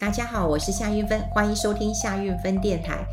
[0.00, 3.06] 大家好，我是夏韵芬，欢迎收听夏韵芬电台。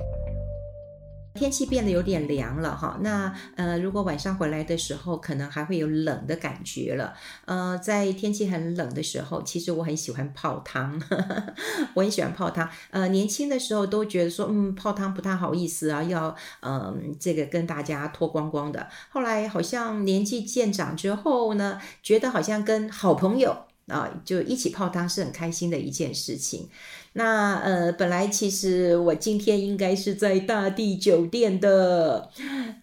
[1.33, 7.13] 天气变得有点凉了哈，那呃，如果晚上回来的时候，可能还会有冷的感觉了。
[7.44, 11.54] 呃，在天气很冷的时候，其实我很喜欢泡汤，呵 呵
[11.94, 12.69] 我很喜欢泡汤。
[12.92, 18.88] 呃，年轻的时候都觉得说，嗯，泡汤不太好意思啊，要嗯、呃，这个跟大家脱光光的。
[19.09, 26.70] 后来好像年纪渐长之后呢，觉得好像跟好朋友啊，就一起泡汤是很开心的一件事情。
[27.14, 32.30] 那呃，本来其实我今天应该是在大地酒店的，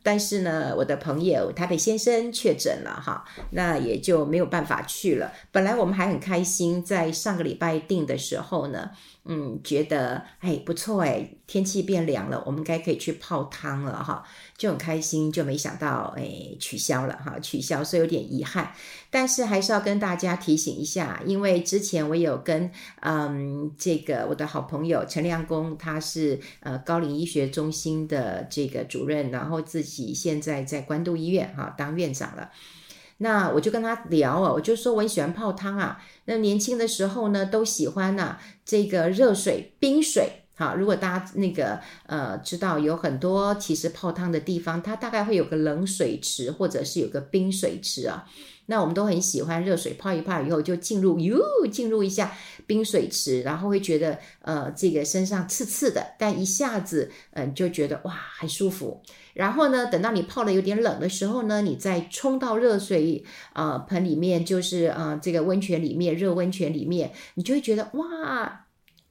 [0.02, 5.32] 但是呢，我的朋友台北先生确诊了哈，那也就没有办法去了。
[5.52, 8.90] 本来我们还很开心，在上个礼拜订的时候呢。
[9.26, 14.22] 嗯，觉得哎不错哎，天气变凉了，我们该可以去泡汤了哈，
[14.58, 18.72] 就很开心，就没想到哎取消了哈，取消，所以有点遗憾。
[19.10, 32.50] 但是还是要跟大家提醒一下，因为之前我有跟嗯这个我的好朋友陈亮公，他是呃高龄医学中心的这个主任，然后自己现在在关渡医院哈当院长了。
[33.18, 36.02] 那我就跟他聊啊，我就说我很喜欢泡汤啊。
[36.26, 40.43] 那年轻的时候呢，都喜欢呐、这个热水、冰水。
[40.56, 48.24] 好，如果大家那个呃知道有很多其实泡汤的地方，它大概会有个冷水池或者是有个冰水池啊。
[48.66, 51.38] 那我们都很喜欢热水泡一泡以后就进入哟
[51.70, 52.32] 进入一下
[52.66, 59.02] 冰水池，然后会觉得呃这个身上刺刺的，但一下子嗯、就觉得哇很舒服。
[59.34, 68.63] 然后呢，等到你泡的有点冷的时候呢，你再冲到热水呃盆里面，就是呃这个温泉里面热温泉里面，你就会觉得哇。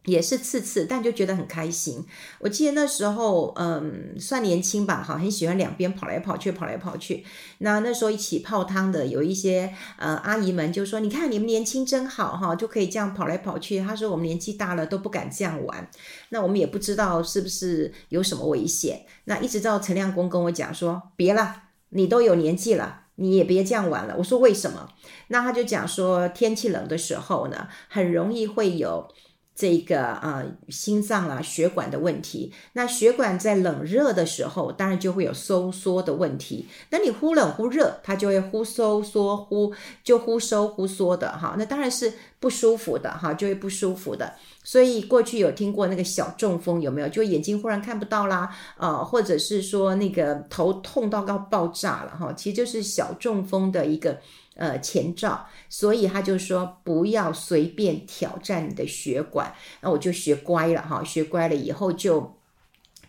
[0.05, 2.05] 也是次次，但就觉得很开心。
[2.39, 7.23] 我记得那时候，嗯，算年轻吧，哈，很喜欢两边跑来跑去，跑来跑去。
[7.59, 15.89] 那那时候一起泡汤的有一些呃阿姨们就说：“你看你们年轻真好，哈，就可以这样跑来跑去。”她说：“我们年纪大了都不敢这样玩。”
[16.29, 19.05] 那我们也不知道是不是有什么危险。
[19.23, 24.89] 那一直到陈亮公跟我讲说：“别了，你都有年纪了，你也别这样玩了。”我说：“为什么？”
[25.29, 29.07] 那他就讲说：“天气冷的时候呢，很容易会有。”
[29.55, 32.51] 这个啊，心脏啊，血管的问题。
[32.73, 36.67] 那血管在冷热的时候，当然就会有收缩的问题。
[36.89, 39.71] 那你忽冷忽热，它就会忽收缩忽
[40.03, 41.55] 就忽收忽缩的哈。
[41.57, 44.33] 那当然是不舒服的哈，就会不舒服的。
[44.63, 47.09] 所以过去有听过那个小中风有没有？
[47.09, 52.33] 就眼睛忽然看不到啦，呃，或者是说那个头痛到要爆炸了哈。
[52.33, 54.17] 其实就是小中风的一个。
[54.55, 59.53] 呃，前兆，所以他就说不要随便挑战你的血管。
[59.81, 62.35] 那我就学乖了哈，学乖了以后就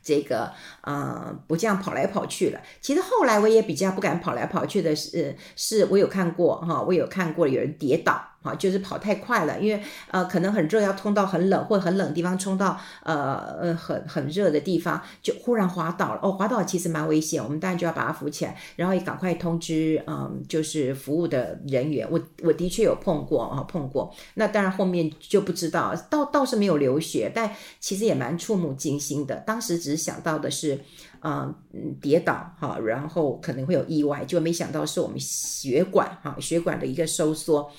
[0.03, 0.53] 这个
[0.85, 2.61] 呃不这样跑来跑去了。
[2.81, 8.23] 其实后来我也比较不敢跑来跑去的是，是我有看过哈，我有看过有人跌倒。
[8.45, 16.21] 啊，就是跑太快了，因为呃，可能很热，要冲到很冷或很冷的地方，冲到呃呃很很热的地方，就忽然滑倒了。
[16.23, 22.07] 哦，滑倒其实蛮危险，我们当然就要把它扶起来，然后也赶快通知嗯，就是服务的人员。
[22.11, 24.15] 我我的确有碰过啊，碰过。
[24.35, 29.37] 那当然后面就不知道，倒倒是没有流血，但其实也蛮触目惊心的。
[29.37, 30.74] 当时只是想到的是，
[31.23, 31.55] 嗯，
[32.01, 37.71] 跌倒哈，然后可能会有意外，就没想到是我们血管哈，血管的一个收缩。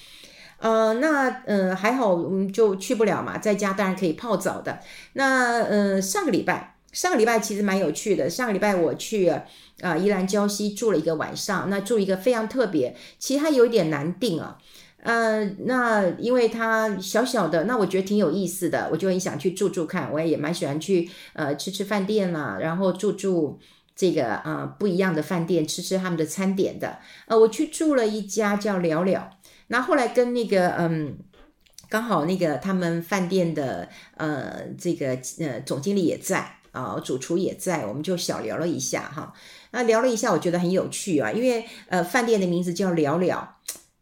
[0.58, 4.80] 呃，那呃还好，嗯，就去不了嘛，在家当然可以泡澡的。
[5.14, 8.30] 那呃上个礼拜，上个礼拜其实蛮有趣的。
[8.30, 9.44] 上个礼拜我去啊、
[9.82, 14.58] 呃、宜兰礁溪住了一个晚上，那住一个非常特别，其实它有点难订啊。
[15.06, 20.12] 呃，那因为它小小的，那我觉得挺有意思的，我就很想去住住看。
[20.12, 23.60] 我也蛮喜欢去呃吃吃饭店啦，然后住住
[23.96, 26.98] 这个啊、呃、不一样的饭店，吃吃他们的餐点的。
[27.28, 29.30] 呃，我去住了一家叫了了。
[29.68, 31.18] 那后来跟那个嗯，
[31.88, 33.88] 刚好那个他们饭店的
[34.18, 39.34] 呃这个呃总经理也在啊、主厨也在，我们就小聊了一下哈。
[39.72, 43.56] 那聊了一下，我觉得很有趣啊，因为呃饭店的名字叫了了，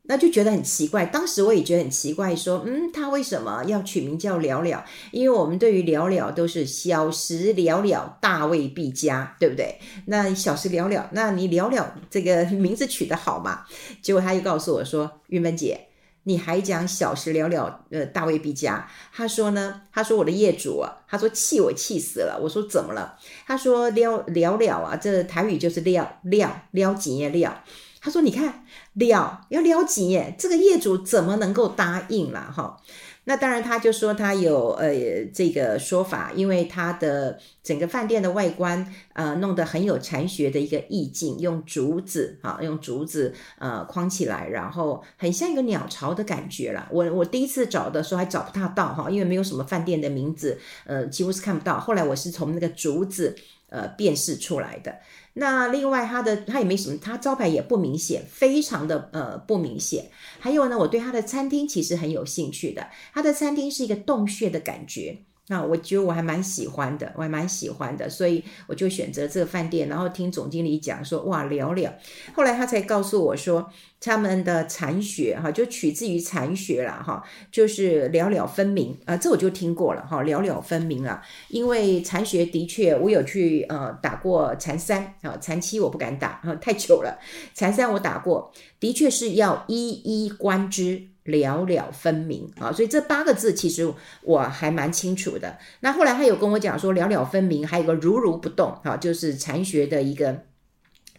[0.05, 1.05] 那就觉得很奇怪。
[1.05, 4.85] 当时我也觉得很奇怪，说嗯，他为什么要取名叫了了？
[5.11, 9.79] 因为我们对于了了都是小时了了，大未必佳，对不对？
[10.07, 13.65] 那小时了了，那你了了这个 名字取得好嘛？
[14.01, 15.09] 结果他又告诉我说。
[15.27, 15.87] 玉门姐，
[16.23, 18.87] 你还讲小时了了，呃，大未必佳。
[19.11, 22.37] 他说呢，他说我的业主啊，他说气我气死了。
[22.43, 23.17] 我说怎么了？
[23.47, 27.63] 他说了了了啊，这台语就是料料料紧的料。
[28.03, 28.65] 他说：“你看
[28.95, 32.77] 了要了几耶，这个业主怎么能够答应了哈？”
[33.25, 46.85] 那当然，他就说他有呃这个说法，因为他的整个饭店的外观呃弄得很有禅学的一个意境，用竹子啊，用竹子呃框起来，然后很像一个鸟巢的感觉啦。
[46.91, 51.79] 我我第一次找的时候还找不太到哈，因为没有什么饭店的名字，呃几乎是看不到。
[51.79, 53.33] 后来我是从那个竹子
[53.73, 54.99] 呃辨识出来的。
[55.33, 60.11] 那另外，它的它也没什么，它招牌也不明显，非常的呃不明显。
[60.39, 65.23] 还有呢，我对它的餐厅其实很有兴趣的，它的餐厅是一个洞穴的感觉。
[65.47, 71.93] 那我觉得我还蛮喜欢的，我还蛮喜欢的，所以我就选择这个饭店，然后听总经理讲说，哇，聊聊。
[72.33, 73.69] 后来他才告诉我说，
[73.99, 81.21] 他们的禅学哈，就取自于禅学啦哈，就是了了分明啊，这我就听过了哈，了了分明啊。
[81.49, 87.19] 因为禅学的确，我有去呃打过禅三啊，禅七我不敢打啊，太久了。
[87.53, 91.09] 禅三我打过，的确是要一一观之。
[91.23, 93.91] 了了分明啊，所以这八个字其实
[94.21, 95.57] 我还蛮清楚的。
[95.79, 100.43] 那后来他有跟我讲说，了了分明，还有个如如不动，哈，就是禅学的一个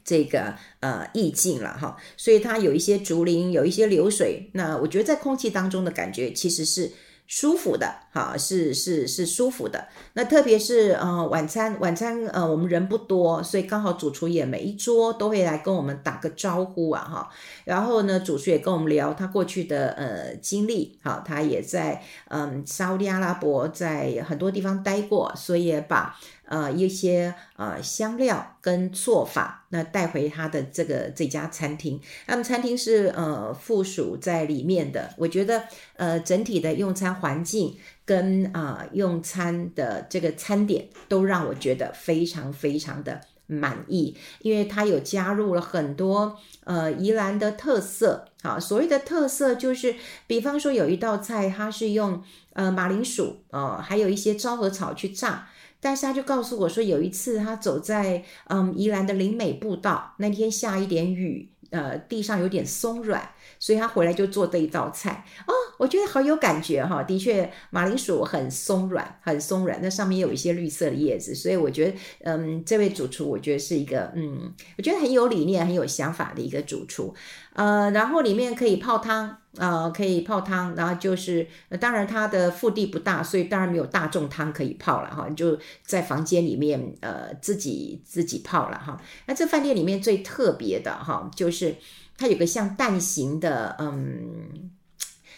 [0.04, 1.96] 这个呃意境了哈。
[2.16, 6.92] 所以它有一些竹林，有一些流水，那我觉得在空气当中的感觉其实是。
[7.26, 9.88] 舒服的，哈，是是是舒服的。
[10.12, 17.30] 那特别是呃晚餐，晚餐呃我们人不多，所以刚好主厨也每一桌都会来跟我们打个招呼啊，哈。
[17.64, 26.14] 然后呢，主厨也跟我们聊他过去的呃经历，哈，他也在嗯沙乌地阿拉伯在很多地方待过，所以也把。
[26.46, 35.14] 呃，一些呃香料跟做法，那带回他的这个这家餐厅，那么餐厅是呃附属在里面的。
[35.16, 35.64] 我觉得
[35.96, 48.26] 呃整体的用餐环境跟啊、用餐的这个餐点都让我觉得非常非常的满意，因为它有加入了很多呃宜兰的特色。
[48.42, 49.96] 好，所谓的特色就是，
[50.26, 55.48] 比方说有一道菜，它是用呃马铃薯呃还有一些昭和草去炸。
[55.84, 63.20] 但是他就告诉我说，有一次他走在嗯宜兰的林美步道，那天下一点雨，呃，地上有点松软，
[63.58, 77.14] 所以他回来就做这一道菜哦，我觉得好有感觉哈，的确马铃薯很松软，很松软，那上面有一些绿色的叶子，所以我觉得嗯，这位主厨我觉得是一个嗯，我觉得很有理念、很有想法的一个主厨。
[77.52, 81.46] 呃，然后里面可以泡汤，呃，可以泡汤，然后就是，
[81.80, 89.00] 当然它的腹地不大，所以当然没有大众汤可以泡了哈，你就在房间里面，呃，自己自己泡了哈。
[89.26, 91.76] 那这饭店里面最特别的哈，就是
[92.16, 94.70] 它有个像蛋形的，嗯。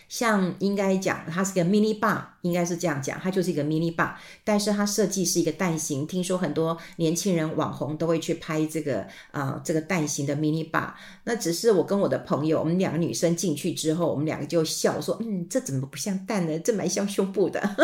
[0.08, 4.12] 像应该讲，它是个 mini bar，应该是这样讲，它就是一个 mini bar，
[4.44, 6.06] 但是它设计是一个蛋形。
[6.06, 10.90] 听说很多年轻人网红都会去拍这个啊、这个蛋形的 mini bar。
[11.24, 16.58] 那只是我跟我的朋友，我们两个女生进去之后，我们两个就笑说，嗯，这怎么不像蛋呢？
[16.60, 17.60] 这蛮像胸部的。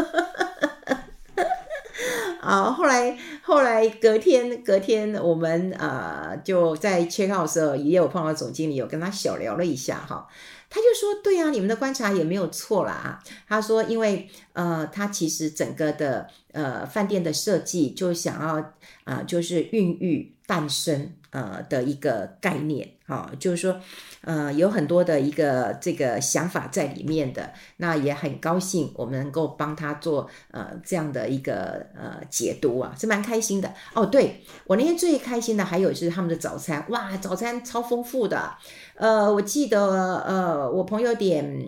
[2.40, 10.26] 啊，后来后来隔天隔天我们呃就在 check out 的时候，也有碰到总经理，有跟他小聊了一下哈。
[10.72, 18.72] 他就说：“对啊，你们的观察也没有错啦。”他说：“因为呃，他其实整个的呃饭店的设计就想要
[19.04, 23.80] 啊、就是孕育诞生。”呃的一个概念啊、就是说，
[24.20, 34.04] 呃，有很多的一个这个想法在里面的，那也很高兴我们能够帮他做呃这样的一个呃解读啊，是蛮开心的哦。
[34.04, 38.54] 对，我那天最开心的还有就是他们的早餐，哇，早餐超丰富的，
[38.96, 41.66] 呃，我记得呃我朋友点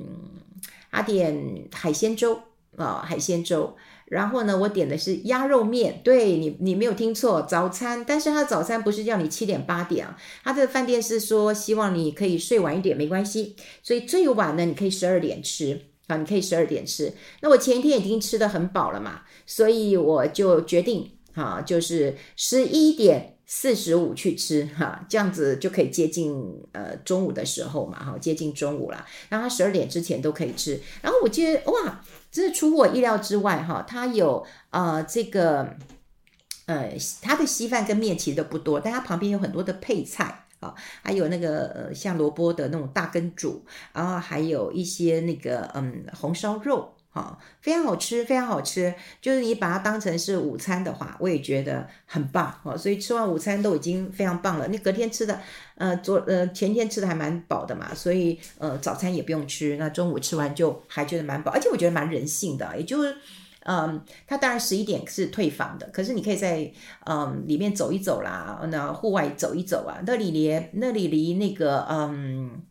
[0.91, 2.39] 他点海鲜粥
[2.77, 3.77] 啊、海鲜粥。
[4.07, 8.05] 然后呢，我点的是鸭肉面，对你，你没有听错，早餐。
[8.07, 17.15] 但是他的早餐不是叫你七点八点啊，他这个饭店是说希望你可以睡晚一点没关系，所以最晚呢，你可以十二点吃啊，你可以十二点吃。
[17.41, 26.35] 那我前一天已经吃得很饱了嘛，所以我就决定啊，就是十一点四十五去吃哈，这样子就可以接近
[26.73, 29.07] 呃中午的时候嘛，哈，接近中午了。
[29.29, 30.81] 然后他十二点之前都可以吃。
[31.03, 32.01] 然后我觉得哇。
[32.35, 35.77] 真的出乎我意料之外哈，它有呃这个
[36.67, 40.75] 呃它的稀饭跟面其实都不多，但它旁边有很多的配菜啊，
[41.05, 46.94] 还有那个呃像萝卜的那种大根煮，然后还有一些那个嗯红烧肉。
[47.15, 48.93] 好，非常好吃，非常好吃。
[49.21, 52.53] 就是你把它当成是午餐的话，我也觉得很棒。
[52.65, 54.67] 哦，所以吃完午餐都已经非常棒了。
[54.67, 55.41] 你隔天吃的，
[55.77, 63.17] 呃，昨呃前天吃的还蛮饱的嘛，所以呃早餐也不用吃，那中午吃完就还觉得蛮饱，而且我觉得蛮人性的，也就是。
[63.67, 66.71] 嗯，它当然十一点是退房的，可是你可以在
[67.07, 72.63] 嗯里面走一走啦，那户外走一走啊，那里离那里离那个嗯。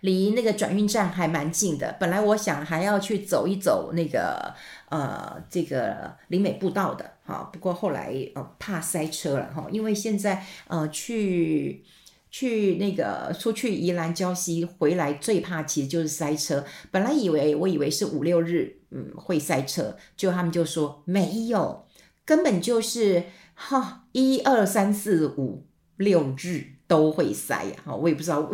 [0.00, 4.54] 离那个转运站还蛮近的，本来我想还要去走一走那个
[4.88, 11.84] 呃这个林美步道的哈，不过后来呃怕塞车了哈，因为现在呃去
[12.30, 21.86] 去那个出去宜兰礁溪回来最怕其实就是塞车，本来以为我以为是五六日嗯会塞车，就他们就说没有，
[22.24, 23.24] 根本就是
[23.54, 26.74] 哈一二三四五六日。
[26.88, 28.50] 都会塞呀，哈，我也不知道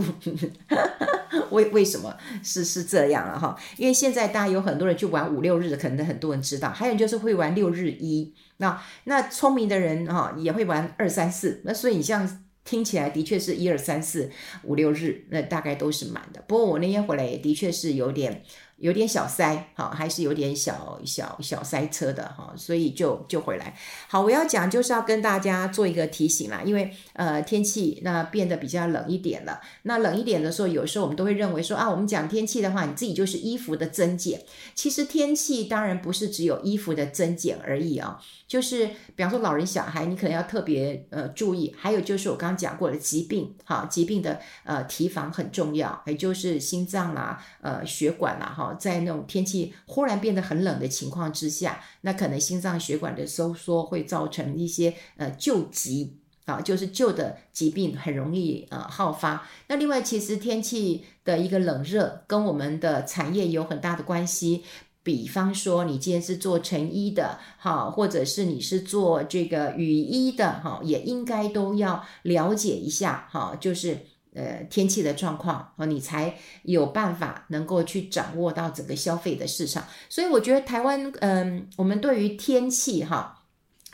[1.51, 14.31] 为为什么是是这样了哈，因为现在大家有很多人去玩五六日，可能很多人知道，还有就是会玩六日一，那那聪明的人哈也会玩二三四，那所以你像听起来的确是一二三四
[14.63, 16.43] 五六日，那大概都是满的。
[16.47, 18.43] 不过我那天回来也的确是有点。
[18.77, 23.77] 有点小塞，好，还是有点小小小塞车的哈，所以就就回来。
[24.09, 29.61] 好，我要讲就是要跟大家做一个提醒啦，因为呃天气那变得比较冷一点了。
[29.83, 34.43] 那冷一点的时候，有时候我们都会认为说啊，我们讲天气的话，你自己就是衣服的增减。
[34.75, 41.75] 其实天气当然不是只有衣服的增减而已啊，就是比方说老人小孩，你可能要特别呃注意。
[41.79, 48.74] 还有就是我刚刚讲过的疾病，哈，疾病的呃提防很重要，也就是心脏啦、呃血管啦，哈。
[48.79, 59.47] 在那种天气忽然变得很冷的情况之下，那可能心脏血管的收缩会造成一些呃旧疾啊，就是旧的疾病很容易呃好发。
[59.69, 64.65] 那另外，其实天气的一个冷热跟我们的产业有很大的关系。
[65.03, 74.07] 比方说，你今天是做成衣的，哈，或者是你是做这个雨衣的，哈，也应该都要了解一下，哈，就是。
[74.35, 79.87] 呃，天气的状况，哦，你才有办法能够去掌握到整个消费的市场。
[80.09, 83.43] 所以我觉得台湾，嗯、我们对于天气哈，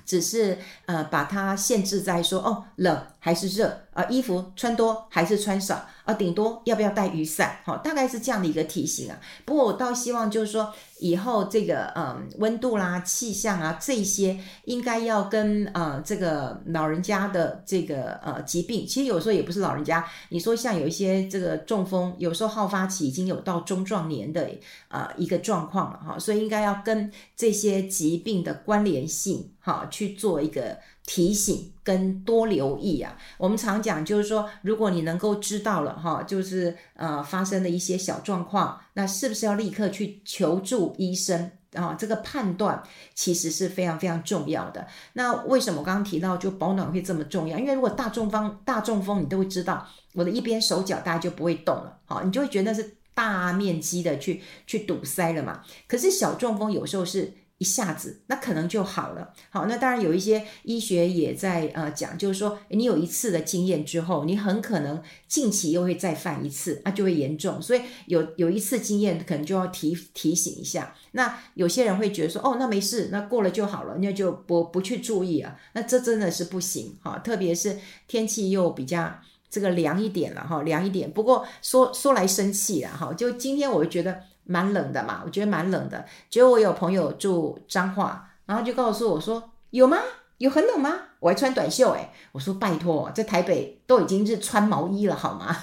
[0.06, 5.86] 只是呃把它限制在说，哦，冷还是热啊，衣服穿多还是穿少。
[6.04, 7.58] 啊，顶多要不要带雨伞？
[7.62, 9.20] 好，大概是这样的一个提醒啊。
[9.44, 20.04] 不过我倒希望就是说，以后这个嗯温度啦、气象啊这些，应该要跟呃这个老人家的这个呃疾病，其实有时候也不是老人家。
[20.30, 24.50] 你说像有一些这个中风，有时候好发期已经有到中壮年的
[24.88, 30.78] 呃一个状况了哈，所以应该要跟这些疾病的关联性哈去做一个。
[31.06, 41.94] 提醒跟多留意啊，我们常讲就是说，如果你能够知道了哈，就是呃发生的一些小状况，那是不是要立刻去求助医生啊？
[41.98, 42.82] 这个判断
[43.14, 44.86] 其实是非常非常重要的。
[45.14, 47.58] 那为什么我刚刚提到就保暖会这么重要？
[47.58, 55.62] 因为如果大中风大中风，你都会知道，我的一边手脚大家就不会动了，好，你就会觉得是大面积的去去堵塞了嘛。
[55.86, 57.34] 可是小中风有时候是。
[57.60, 59.34] 一下子，那可能就好了。
[59.50, 67.60] 好，那当然有一些医学也在呃讲，就是说你有一次的经验之后，你很可能近期又会再犯一次，那就会严重。
[67.60, 70.94] 所以有有一次经验，可能就要提提醒一下。
[71.12, 75.54] 那有些人会觉得说，哦，那没事，那过了就好了，那就不不去注意啊。
[75.74, 79.18] 那这真的是不行哈，特别是天气又比较
[79.50, 81.12] 这个凉一点了哈，凉一点。
[81.12, 84.22] 不过说说来生气了哈，就今天我就觉得。
[84.44, 86.04] 蛮冷的嘛，我觉得蛮冷的。
[86.28, 89.98] 结果我有朋友住彰化，然后就告诉我说：“有吗？
[90.38, 95.54] 有很冷吗？”我还穿短袖诶，我说：“拜托，在台北都已经是穿毛衣了好吗？”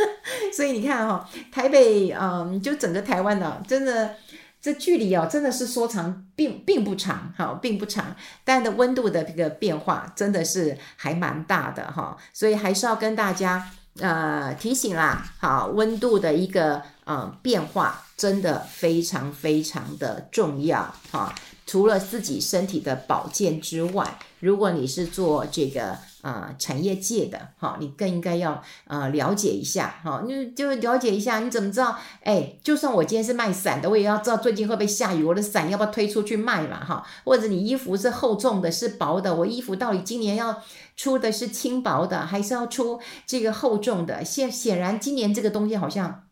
[0.54, 4.14] 所以你看哈、哦，台北嗯，就整个台湾呢，真的
[4.60, 13.68] 这距离哦，真的是说长并并不长哈，并不长，但的温度的这个变化真的是还蛮大的哈，所以还是要跟大家
[14.00, 18.02] 呃提醒啦，好，温度的一个嗯变化。
[18.16, 21.34] 真的非常非常的重要哈！
[21.66, 25.90] 除了自己身体的保健之外，如果你是做这个
[26.22, 31.98] 啊、呃、产业界的哈，你更应该要呃了解一下哈，你就了解一下，你怎么知道？
[32.22, 37.06] 哎，就算我今天是卖伞的，我也要知道最近会不会下雨，我的伞要不要推出去卖嘛哈？
[37.24, 40.62] 或者你衣服是厚重的，是薄的，我衣服到底今年要
[40.96, 44.24] 出的是轻薄的，还是要出这个厚重的？
[44.24, 46.22] 显显然今年这个东西好像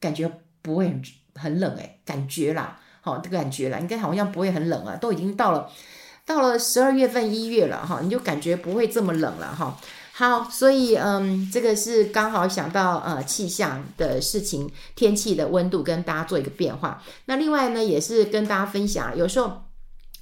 [0.00, 0.30] 感觉
[0.62, 1.02] 不会很。
[1.36, 5.70] 很冷哎，感觉啦，好，这个感觉啦，应该好像不会很冷啊，都已经到了，
[6.26, 9.78] 到了十二月份一月了哈，你就感觉不会这么冷了哈。
[10.12, 17.02] 好，所以嗯，这个是刚好想到呃气象的事情，天气的温度跟大家做一个变化。
[17.24, 19.62] 那另外呢，也是跟大家分享，有时候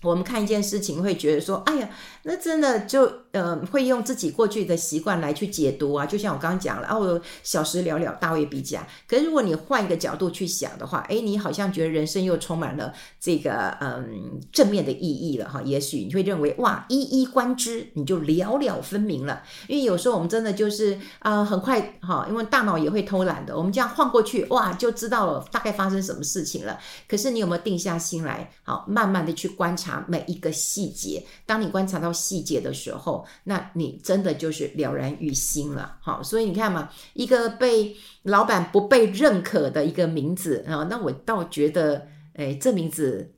[0.03, 1.89] 我们看一件事情会觉得说，哎呀，
[2.29, 3.11] 那真的就。
[3.31, 6.07] 呃会用自己过去的习惯来去解读啊。
[6.07, 6.97] 就像我刚刚讲了，啊，
[7.43, 8.85] 小时了了，大未必佳。
[9.07, 15.61] 可是如果你换一个角度去想的话，诶，你好像觉得人生又充满了这个嗯正面的意义了哈。
[15.63, 19.43] 也许你会认为哇，一一观之，你就了了分明了。
[19.69, 23.57] 因为有时候我们真的就是啊、呃，很快哈，因为大脑也会偷懒的。
[23.57, 26.79] 我们这样晃过去，哇，就知道了大概发生什么事情了。
[27.07, 31.23] 可是你有没有定下心来，好，慢慢的去观察每一个细节？
[31.45, 35.97] 当你观察到细节的时候，那你真的就是了然于心了。
[36.01, 43.35] 好，所以你看嘛，一个被老板不被认可的一个名字啊，那我倒觉得，哎，这名字。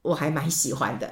[0.00, 1.10] 我还蛮喜欢的，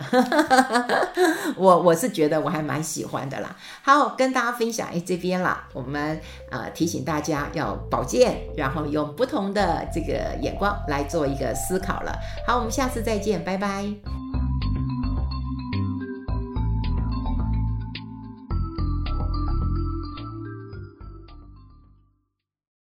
[1.58, 3.54] 我我是觉得我还蛮喜欢的啦。
[3.82, 6.18] 好，跟大家分享哎，这边啦，我们
[6.50, 12.16] 呃提醒大家要保健，然后用不同的这个眼光来做一个思考了。
[12.46, 14.35] 好，我们下次再见，拜拜。